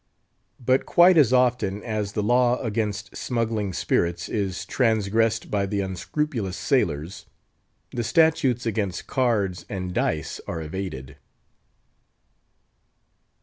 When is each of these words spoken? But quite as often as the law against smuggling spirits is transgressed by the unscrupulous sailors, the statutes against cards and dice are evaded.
But 0.59 0.87
quite 0.87 1.15
as 1.15 1.31
often 1.31 1.83
as 1.83 2.13
the 2.13 2.23
law 2.23 2.59
against 2.63 3.15
smuggling 3.15 3.71
spirits 3.71 4.29
is 4.29 4.65
transgressed 4.65 5.51
by 5.51 5.67
the 5.67 5.81
unscrupulous 5.81 6.57
sailors, 6.57 7.27
the 7.91 8.03
statutes 8.03 8.65
against 8.65 9.05
cards 9.05 9.63
and 9.69 9.93
dice 9.93 10.41
are 10.47 10.59
evaded. 10.59 11.17